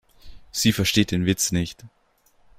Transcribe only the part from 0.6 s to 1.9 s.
versteht den Witz nicht.